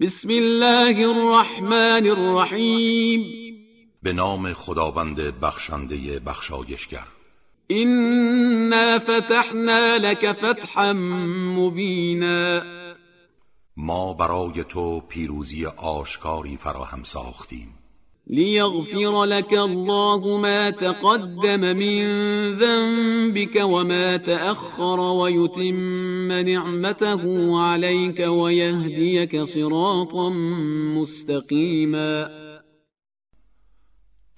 [0.00, 3.24] بسم الله الرحمن الرحیم
[4.02, 7.06] به نام خداوند بخشنده بخشایشگر.
[7.70, 10.92] إنا فتحنا لك فتحا
[11.56, 12.62] مبینا
[13.76, 17.79] ما برای تو پیروزی آشکاری فراهم ساختیم.
[18.30, 22.04] ليغفر لك الله ما تقدم من
[22.58, 27.22] ذنبك وما تأخر ويتم نعمته
[27.60, 30.28] عليك ويهديك صراطا
[30.94, 32.28] مستقيما.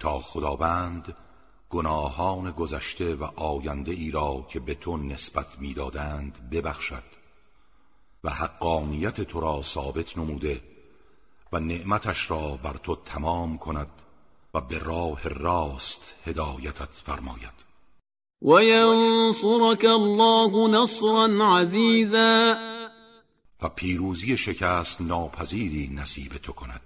[0.01, 1.15] تا خداوند
[1.71, 7.05] گناهان گذشته و آینده ای را که به تو نسبت می‌دادند ببخشد
[8.25, 10.72] و حقانیت تو را ثابت نموده
[11.53, 13.91] و نعمتش را بر تو تمام کند
[14.55, 17.73] و به راه راست هدایتت فرماید.
[18.43, 22.57] و ینصرك الله نصرا عزیزا
[23.63, 26.81] و پیروزی شکست ناپذیری نصیب تو کند.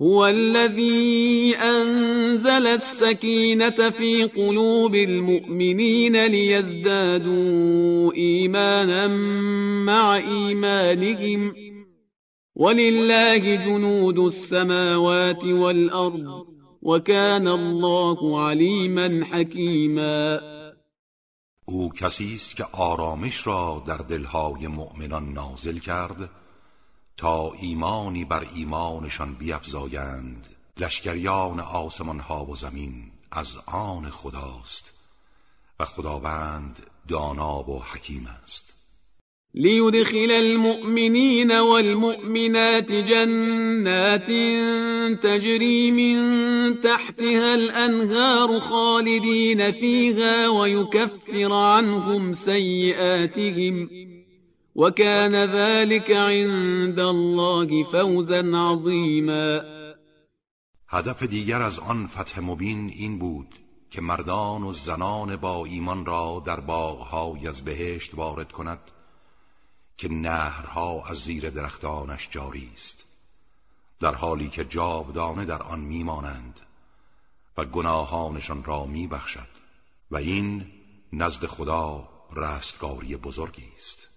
[0.00, 9.08] هو الذي أنزل السكينة في قلوب المؤمنين ليزدادوا إيمانا
[9.86, 11.63] مع إيمانهم.
[12.56, 16.46] ولله جنود السماوات والأرض
[16.82, 20.40] وكان الله عليما حكيما.
[21.64, 26.30] او کسی است که آرامش را در دلهای مؤمنان نازل کرد
[27.16, 30.48] تا ایمانی بر ایمانشان بیفزایند.
[30.76, 34.92] لشکریان آسمان ها و زمین از آن خداست
[35.80, 38.83] و خداوند دانا و حکیم است.
[39.54, 44.30] ليدخل المؤمنين والمؤمنات جنات
[45.22, 46.16] تجري من
[46.80, 53.88] تحتها الأنهار خالدين فيها ويكفر عنهم سيئاتهم
[54.74, 59.62] وكان ذلك عند الله فوزا عظيما.
[60.88, 63.48] هدف دیگر از آن فتح مبین این بود
[63.90, 68.80] که مردان و زنان با ایمان را در باغهای از بهشت وارد کند
[69.98, 73.04] که نهرها از زیر درختانش جاری است
[74.00, 76.60] در حالی که جاودانه در آن میمانند
[77.56, 79.48] و گناهانشان را میبخشد
[80.10, 80.66] و این
[81.12, 84.08] نزد خدا رستگاری بزرگی است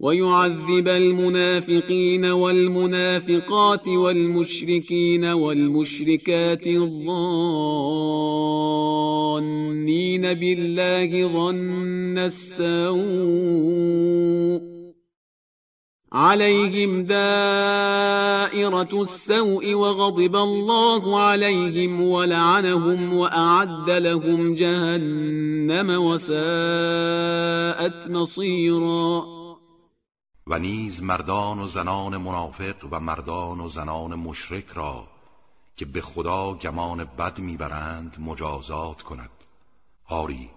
[0.00, 7.14] ويعذب المنافقين والمنافقات والمشركين والمشركات الظانين
[10.34, 14.17] بالله ظن السوء
[16.12, 26.36] عليهم دائرة السوء وغضب الله عليهم ولعنهم وأعد لهم جهنم وساءت
[28.10, 29.38] مصيراً.
[30.46, 35.08] و نیز مردان و زنان منافق و مردان و زنان مشرک را
[35.76, 39.30] که به خدا گمان بد می‌برند مجازات کند.
[40.08, 40.50] آری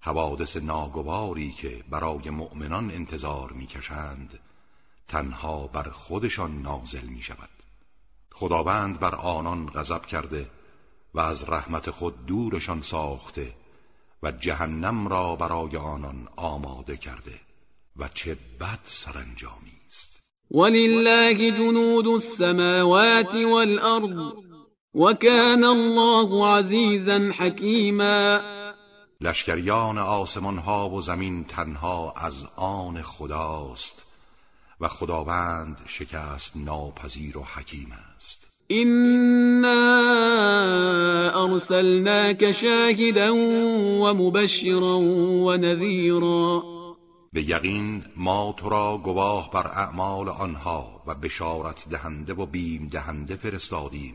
[0.00, 4.38] حوادث ناگواری که برای مؤمنان انتظار می‌کشند
[5.08, 7.48] تنها بر خودشان نازل می شود
[8.34, 10.50] خداوند بر آنان غضب کرده
[11.14, 13.54] و از رحمت خود دورشان ساخته
[14.22, 17.40] و جهنم را برای آنان آماده کرده
[17.96, 20.22] و چه بد سرانجامی است.
[20.50, 24.32] ولله جنود السماوات والارض
[24.94, 28.40] وكان الله عزیزا حکیما.
[29.20, 34.13] لشکریان آسمان ها و زمین تنها از آن خداست.
[34.80, 38.50] و خداوند شکست ناپذیر و حکیم است.
[38.70, 39.80] إنا
[41.44, 43.34] ارسلناك شاهدا
[44.04, 44.98] ومبشرا
[45.46, 46.62] ونذيرا.
[47.32, 53.36] به یقین ما تو را گواه بر اعمال آنها و بشارت دهنده و بیم دهنده
[53.36, 54.14] فرستادیم.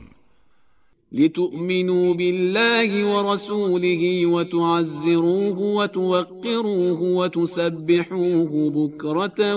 [1.11, 9.55] لتؤمنوا بالله ورسوله وتعزروه وتوقروه وتسبحوه بكرة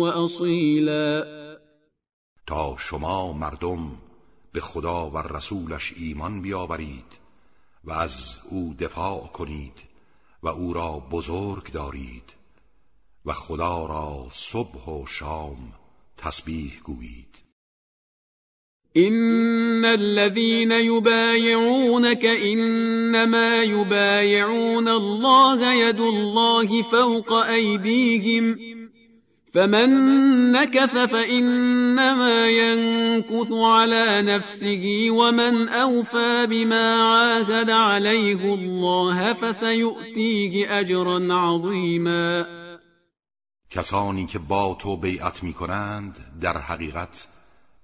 [0.00, 1.24] وأصيلا.
[2.46, 3.90] تا شما مردم
[4.52, 7.18] به خدا و رسولش ایمان بیاورید
[7.84, 9.78] و از او دفاع کنید
[10.42, 12.32] و او را بزرگ دارید
[13.24, 15.72] و خدا را صبح و شام
[16.16, 17.42] تسبیح گویید.
[19.76, 28.58] إن الذين يبايعونك إنما يبايعون الله يد الله فوق أيديهم
[29.52, 29.88] فمن
[30.52, 42.46] نكث فإنما ينكث على نفسه ومن أوفى بما عاهد عليه الله فسيؤتيه أجرا عظيما
[43.70, 47.35] کسانی که با تو بیعت می کنند در حقیقت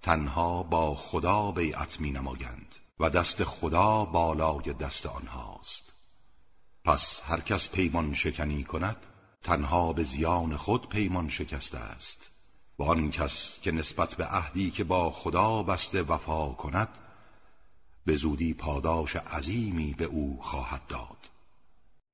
[0.02, 5.92] تنها با خدا بیعت می نمایند و دست خدا بالای دست آنهاست.
[6.84, 9.06] پس هر کس پیمان شکنی کند
[9.42, 12.28] تنها به زیان خود پیمان شکسته است.
[12.78, 16.98] و آن کس که نسبت به عهدی که با خدا بسته وفا کند
[18.06, 21.31] به زودی پاداش عظیمی به او خواهد داد.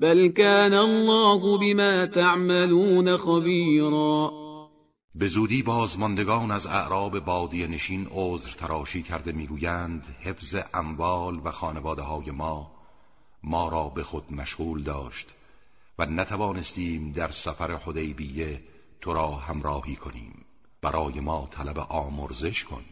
[0.00, 4.32] بل كان الله بما تعملون خبيرا.
[5.14, 12.02] به زودی بازماندگان از اعراب بادی نشین عذر تراشی کرده می‌گویند حفظ اموال و خانواده
[12.02, 12.70] های ما
[13.42, 15.34] ما را به خود مشغول داشت
[15.98, 18.62] و نتوانستیم در سفر حدیبیه
[19.00, 20.44] تو را همراهی کنیم.
[20.82, 22.84] برای ما طلب آمرزش کن.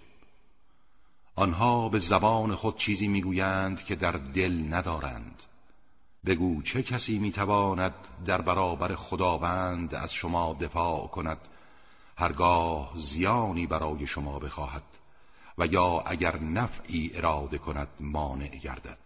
[1.37, 5.43] آنها به زبان خود چیزی می‌گویند که در دل ندارند.
[6.27, 7.95] بگو چه کسی می‌تواند
[8.27, 11.49] در برابر خداوند از شما دفاع کند؟
[12.17, 14.99] هرگاه زیانی برای شما بخواهد
[15.59, 18.99] و یا اگر نفعی اراده کند مانع گردد.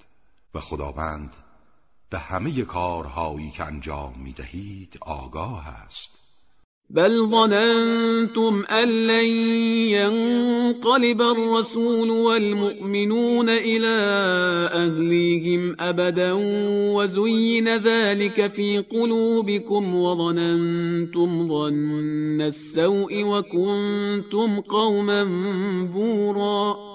[0.55, 1.37] و خداوند
[2.11, 6.20] به همه کارهایی که انجام می‌دهید آگاه است.
[6.91, 9.25] بل ظننتم أن لن
[9.95, 13.97] ينقلب الرسول والمؤمنون إلى
[14.73, 16.33] أهليهم أبدا
[16.95, 25.25] وزين ذلك في قلوبكم وظننتم ظن السوء وكنتم قوما
[25.85, 26.91] بورا.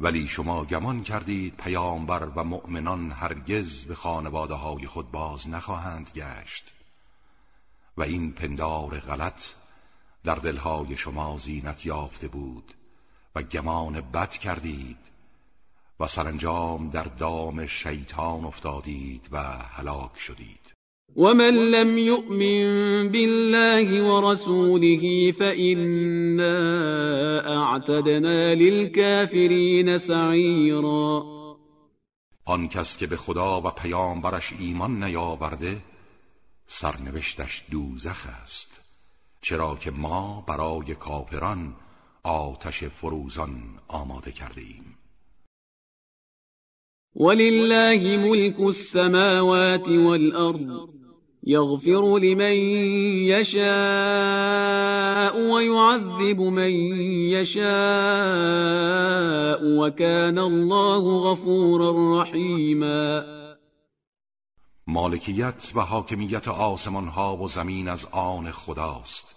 [0.00, 6.77] ولی شما گمان کردید پیامبر و مؤمنان هرگز به خانواده های خود باز نخواهند گشت.
[7.98, 9.42] و این پندار غلط
[10.24, 12.72] در دلهای شما زینت یافته بود
[13.34, 14.98] و گمان بد کردید
[16.00, 19.38] و سرانجام در دام شیطان افتادید و
[19.76, 20.72] هلاک شدید.
[21.16, 26.56] ومن لم يؤمن بالله ورسوله فإنا
[27.40, 31.24] اعتدنا للكافرين سعيرا.
[32.44, 35.76] آن کس که به خدا و پیامبرش ایمان نیاورده
[36.68, 38.80] سرنوشتش دوزخ است.
[39.40, 41.74] چرا که ما برای کافران
[42.22, 44.98] آتش فروزان آماده کرده ایم
[47.16, 50.88] ولله ملك السماوات والأرض
[51.46, 52.52] يغفر لمن
[53.32, 53.64] يشاء
[55.50, 56.70] ويعذب من
[57.30, 57.68] يشاء
[59.64, 63.24] وكان الله غفورا رحيما
[64.90, 69.34] مالکیت و حاکمیت آسمان ها و زمین از آن خداست.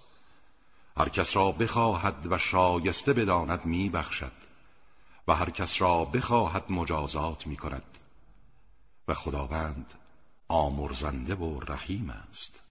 [0.98, 4.32] هر کس را بخواهد و شایسته بداند می بخشد
[5.28, 7.98] و هر کس را بخواهد مجازات می کند
[9.08, 9.94] و خداوند
[10.48, 12.71] آمرزنده و رحیم است.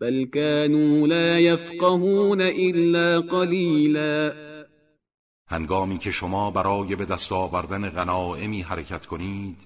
[0.00, 4.32] بل كانوا لا يفقهون الا قلیلا
[5.46, 9.56] هنگامی که شما برای به دست آوردن غنائمی حرکت کنید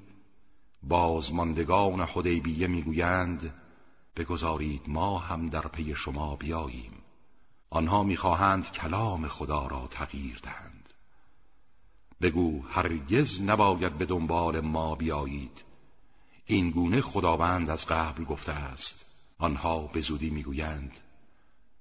[0.83, 3.55] بازماندگان حدیبیه می‌گویند
[4.17, 6.93] بگذارید ما هم در پی شما بیاییم.
[7.71, 10.89] آنها می‌خواهند کلام خدا را تغییر دهند.
[12.21, 15.65] بگو هرگز نباید به دنبال ما بیایید.
[16.47, 19.04] این گونه خداوند از قبل گفته است.
[19.39, 20.97] آنها به زودی می‌گویند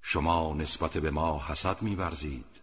[0.02, 2.62] شما نسبت به ما حسد میورزید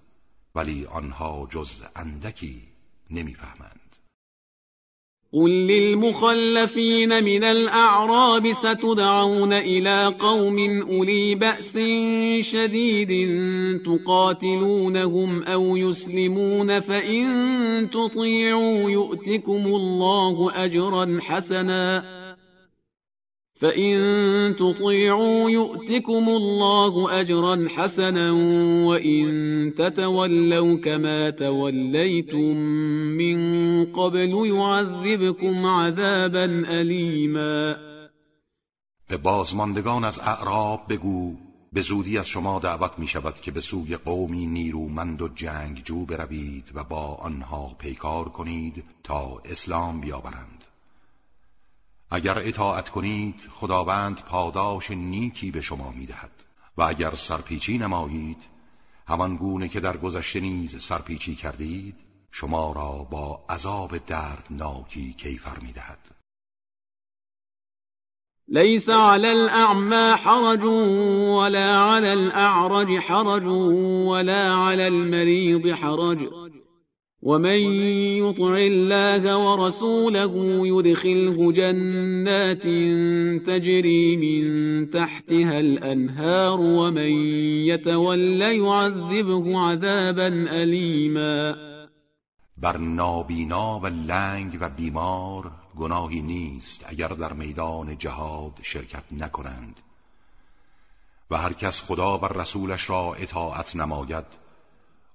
[0.54, 2.62] ولی آنها جز اندکی
[3.10, 3.96] نمی‌فهمند.
[5.32, 11.78] قل للمخلفين من الأعراب ستدعون إلى قوم أولي بأس
[12.52, 13.28] شديد
[13.86, 22.19] تقاتلونهم أو يسلمون فإن تطيعوا يؤتكم الله أجرا حسنا.
[23.60, 28.32] فإن تطيعوا يؤتكم الله أجرا حسنا
[28.86, 32.56] وإن تتولوا كما توليتم
[33.20, 33.38] من
[33.92, 36.44] قبل يعذبكم عذابا
[36.80, 37.76] أليما
[39.10, 41.36] به بازماندگان از اعراب بگو
[41.72, 46.70] به زودی از شما دعوت می شود که به سوی قومی نیرومند و جنگجو بروید
[46.74, 50.64] و با آنها پیکار کنید تا اسلام بیاورند.
[52.10, 56.30] اگر اطاعت کنید خداوند پاداش نیکی به شما می دهد
[56.76, 58.48] و اگر سرپیچی نمایید
[59.08, 61.94] همان گونه که در گذشته نیز سرپیچی کردید
[62.30, 65.98] شما را با عذاب دردناکی کیفر می دهد
[68.48, 73.46] ليس على الأعمى حرج ولا على الأعرج حرج
[74.06, 76.49] ولا على المريض حرج.
[77.22, 77.60] ومن
[78.24, 80.32] يطع الله ورسوله
[80.66, 82.62] يدخله جنات
[83.46, 87.12] تجري من تحتها الأنهار ومن
[87.68, 90.28] يتولى يعذبه عذابا
[90.62, 91.70] أليما
[92.56, 99.80] بر نابینا و لنگ و بیمار گناهی نیست اگر در میدان جهاد شرکت نکنند.
[101.30, 104.24] و هر کس خدا و رسولش را اطاعت نماید.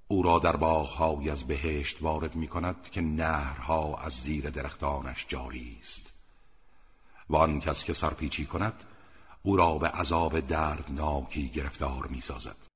[0.08, 5.78] او را در باغهایی از بهشت وارد می کند که نهرها از زیر درختانش جاری
[5.82, 6.14] است.
[7.30, 8.84] و آن کس که سرپیچی کند
[9.44, 12.75] او را به عذاب دردناکی گرفتار می سازد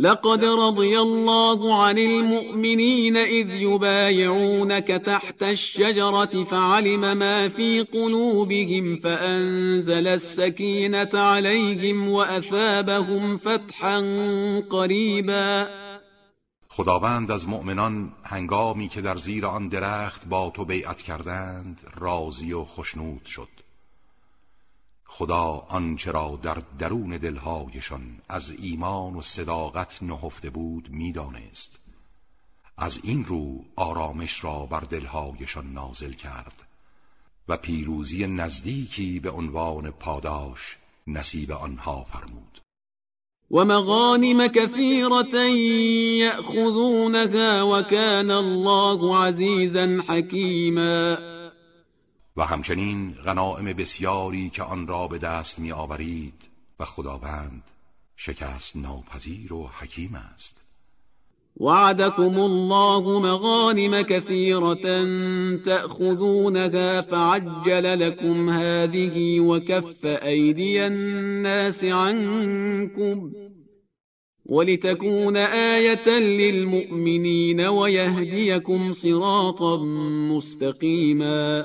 [0.00, 11.10] لقد رضي الله عن المؤمنين إذ يبايعونك تحت الشجرة فعلم ما في قلوبهم فأنزل السكينة
[11.14, 13.98] عليهم وأثابهم فتحا
[14.70, 15.68] قريبا.
[16.68, 22.64] خداوند از مؤمنان هنگامی که در زیر آن درخت با تو بیعت کردند راضی و
[22.64, 23.67] خشنود شد.
[25.18, 31.78] خدا آنچه را در درون دلهایشان از ایمان و صداقت نهفته بود می‌دانست.
[32.76, 36.52] از این رو آرامش را بر دلهایشان نازل کرد
[37.48, 42.58] و پیروزی نزدیکی به عنوان پاداش نصیب آنها فرمود.
[43.50, 45.34] و مغانم كثيرة
[46.24, 51.27] يأخذونها وكان الله عزیزا حکیما.
[52.38, 56.48] و همچنین غنائم بسیاری که آن را به دست می آورید
[56.80, 57.62] و خداوند
[58.16, 60.64] شکست ناپذیر و حکیم است.
[61.60, 65.04] وعدكم الله مغانم كثيرة
[65.56, 73.32] تأخذونها فعجل لكم هذه وكف أيدي الناس عنكم
[74.46, 79.76] ولتكون آية للمؤمنين ويهديكم صراطا
[80.30, 81.64] مستقيما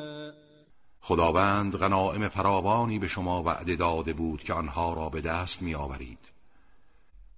[1.05, 6.31] خداوند غنائم فراوانی به شما وعده داده بود که آنها را به دست می آورید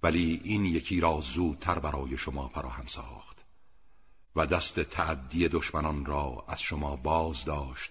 [0.02, 3.44] ولی این یکی را زودتر برای شما فراهم ساخت
[4.36, 7.90] و دست تعدی دشمنان را از شما باز داشت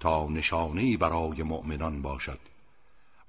[0.00, 2.38] تا نشانه برای مؤمنان باشد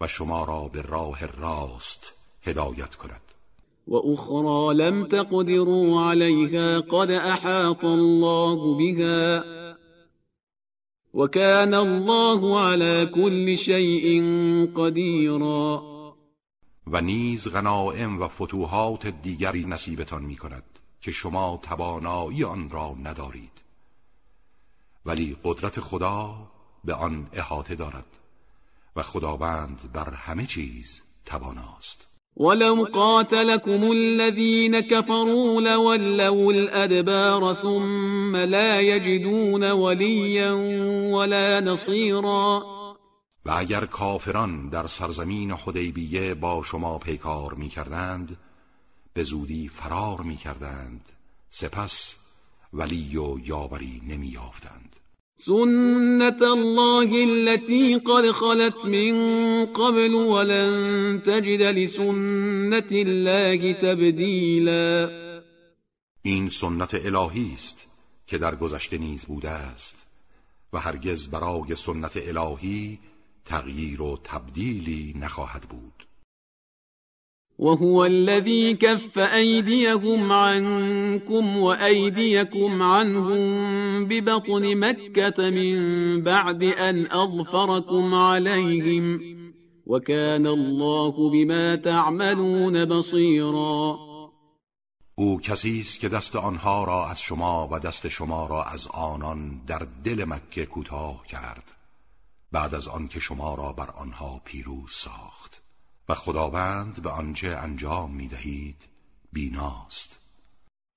[0.02, 3.22] و شما را به راه راست هدایت کند.
[3.88, 9.59] و اخرى لم تقدروا عليها قد احاط الله بها.
[11.14, 14.22] وكان الله على كل شيء
[14.76, 15.84] قديرا.
[16.88, 23.64] و نیز غنائم و فتوحات دیگری نصیبتان می کند که شما توانایی آن را ندارید.
[25.06, 26.52] ولی قدرت خدا
[26.84, 28.20] به آن احاطه دارد
[28.96, 32.09] و خداوند بر همه چیز تواناست.
[32.40, 40.52] ولو قاتلكم الذين كفروا لولوا الأدبار ثم لا يجدون وليا
[41.16, 42.64] ولا نصيرا.
[43.46, 48.38] و اگر کافران در سرزمین حدیبیه با شما پیکار می کردند
[49.14, 51.10] به زودی فرار می کردند
[51.50, 52.16] سپس
[52.74, 54.96] ولی و یاوری نمی یافتند
[55.46, 65.10] سنة الله التي قد خلت من قبل ولن تجد لسنة الله تبدیلا
[66.22, 67.88] این سنت الهی است
[68.28, 70.06] که در گذشته نیز بوده است
[70.74, 73.00] و هرگز برای سنت الهی
[73.46, 76.09] تغییر و تبدیلی نخواهد بود.
[77.60, 83.42] وهو الذي كف أيديهم عنكم وأيديكم عنهم
[84.06, 85.78] ببطن مكة من
[86.24, 89.22] بعد أن أظفركم عليهم
[89.86, 93.98] وكان الله بما تعملون بصيرا.
[95.16, 99.88] او کسی که دست آنها را از شما و دست شما را از آنان در
[100.04, 101.76] دل مکه کوتاه کرد
[102.52, 105.69] بعد از آنکه شما را بر آنها پیروز ساخت.
[106.10, 108.76] و خداوند به آنچه انجام می دهید
[109.34, 110.20] بیناست.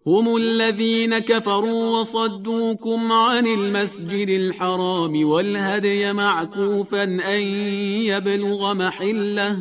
[0.06, 7.40] هم الذين كفروا وصدوكم عن المسجد الحرام والهدي معكوفا أن
[8.10, 9.58] يبلغ محله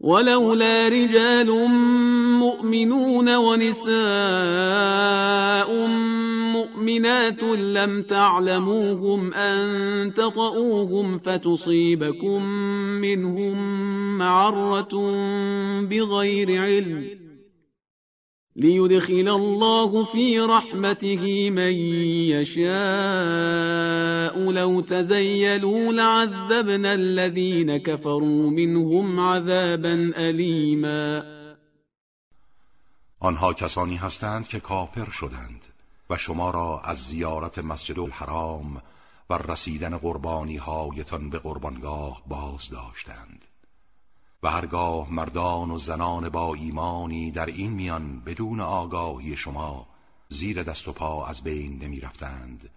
[0.00, 1.46] ولولا رجال
[2.38, 3.98] مؤمنون ونساء
[6.78, 12.42] مؤمنات لم تعلموهم أن تطؤوهم فتصيبكم
[13.00, 13.58] منهم
[14.18, 14.94] معرة
[15.80, 17.18] بغير علم.
[18.56, 21.72] ليدخل الله في رحمته من
[22.30, 22.68] يشاء.
[24.52, 31.22] لو تزيلوا لعذبنا الذين كفروا منهم عذابا ألیما
[33.22, 35.77] آنها کسانی هستند که کافر شدند.
[36.10, 38.82] و شما را از زیارت مسجد الحرام
[39.30, 43.44] و رسیدن قربانی هایتان به قربانگاه باز داشتند.
[44.42, 49.86] و هرگاه مردان و زنان با ایمانی در این میان بدون آگاهی شما
[50.28, 52.70] زیر دست و پا از بین نمی رفتند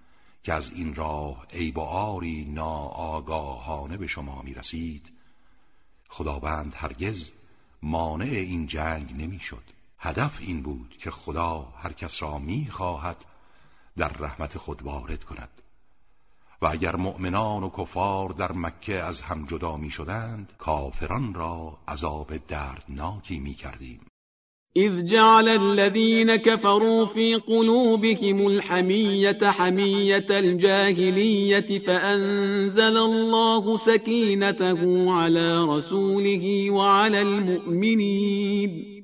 [0.43, 5.11] که از این راه عیب و آری ناآگاهانه به شما می رسید
[6.09, 7.31] خداوند هرگز
[7.81, 9.63] مانع این جنگ نمی شد
[10.03, 13.25] هدف این بود که خدا هر کس را می خواهد
[13.97, 15.61] در رحمت خود وارد کند.
[16.61, 22.37] و اگر مؤمنان و کفار در مکه از هم جدا می شدند کافران را عذاب
[22.47, 23.99] دردناکی می کردیم
[24.75, 37.21] اذ جعل الذين كفروا في قلوبهم الحمية حمية الجاهلية فأنزل الله سكينته على رسوله وعلى
[37.21, 39.00] المؤمنين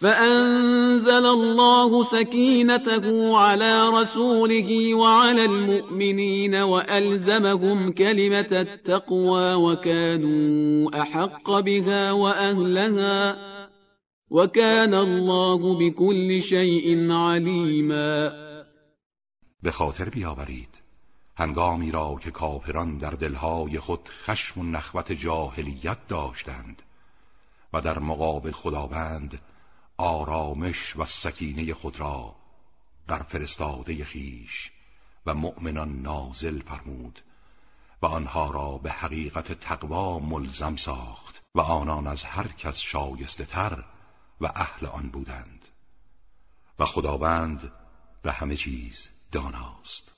[0.00, 13.36] فأنزل الله سكينته على رسوله وعلى المؤمنين وألزمهم كلمة التقوى وكانوا أحق بها وأهلها
[14.30, 18.32] وكان الله بكل شيء عليما.
[19.62, 20.82] به خاطر بیاورید
[21.36, 26.82] هنگامی را که کافران در دلهای خود خشم و نخوت جاهلیت داشتند
[27.72, 29.38] و در مقابل خداوند
[29.98, 32.36] آرامش و سکینه خود را
[33.06, 34.72] بر فرستاده خیش
[35.26, 37.22] و مؤمنان نازل فرمود
[38.02, 43.84] و آنها را به حقیقت تقوا ملزم ساخت و آنان از هر کس شایسته تر
[44.40, 45.64] و اهل آن بودند.
[46.78, 47.72] و خداوند
[48.22, 50.17] به همه چیز داناست.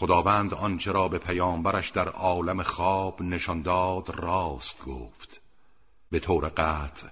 [0.00, 5.40] خداوند آنچه را به پیامبرش در عالم خواب نشان داد راست گفت.
[6.10, 7.08] به طور قطع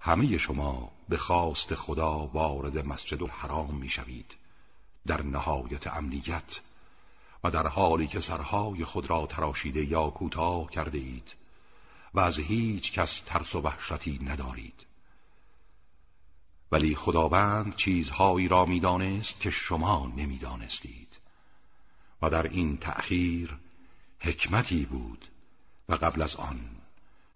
[0.00, 4.36] همه شما به خواست خدا وارد مسجد الحرام می‌شوید
[5.06, 6.60] در نهایت امنیت
[7.44, 11.36] و در حالی که سرهای خود را تراشیده یا کوتاه کرده اید
[12.14, 14.86] و از هیچ کس ترس و وحشتی ندارید.
[16.72, 21.11] ولی خداوند چیزهایی را می‌دانست که شما نمی‌دانستید.
[22.22, 23.50] و در این تأخیر
[24.20, 25.24] حکمتی بود
[25.88, 26.60] و قبل از آن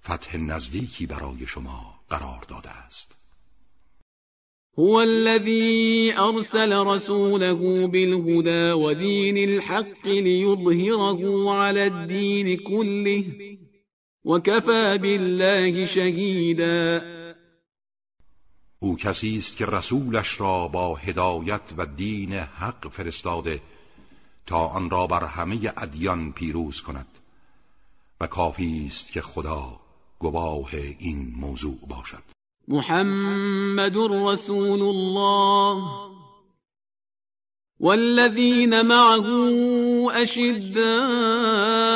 [0.04, 3.16] فتح نزدیکی برای شما قرار داده است.
[4.78, 13.24] هو الذي أرسل رسوله بالهدى ودين الحق ليظهره على الدين كله
[14.24, 17.02] وكفى بالله شهيدا
[18.78, 23.60] او کسی است که رسولش را با هدایت و دین حق فرستاده
[24.46, 27.06] تا آن را بر همه ادیان پیروز کند.
[28.20, 29.80] و کافی است که خدا
[30.18, 32.22] گواه این موضوع باشد.
[32.68, 35.82] محمد رسول الله
[37.80, 41.95] والذين معه أشداء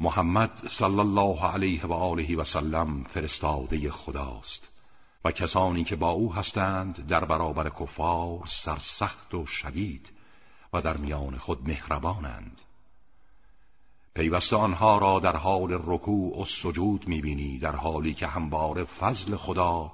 [0.00, 4.68] محمد صلی الله علیه و آله و سلم فرستاده خداست
[5.24, 10.12] و کسانی که با او هستند در برابر کفار سرسخت و شدید
[10.72, 12.62] و در میان خود مهربانند.
[14.14, 19.92] پیوسته آنها را در حال رکوع و سجود می‌بینی در حالی که همواره فضل خدا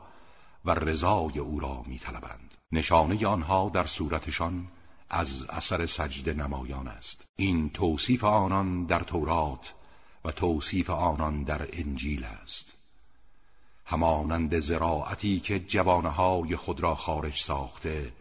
[0.64, 2.54] و رضای او را میطلبند.
[2.72, 4.68] نشانه آنها در صورتشان
[5.10, 7.26] از اثر سجده نمایان است.
[7.36, 9.74] این توصیف آنان در تورات
[10.24, 12.74] و توصیف آنان در انجیل است.
[13.84, 18.12] همانند زراعتی که جوانهای خود را خارج ساخته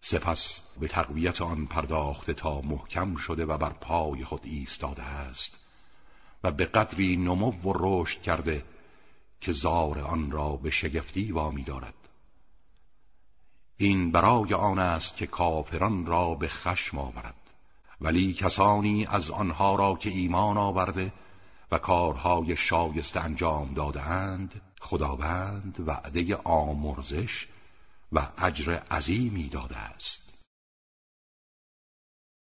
[0.00, 5.58] سپس به تقویت آن پرداخته تا محکم شده و بر پای خود ایستاده است
[6.44, 8.64] و به قدری نمو و رشد کرده
[9.40, 11.94] که زار آن را به شگفتی وامی دارد.
[13.76, 17.34] این برای آن است که کافران را به خشم آورد
[18.00, 21.12] ولی کسانی از آنها را که ایمان آورده
[21.74, 27.46] و کارهای شایسته انجام دادهاند خداوند وعده آمرزش
[28.12, 30.23] و اجر عظیمی داده است.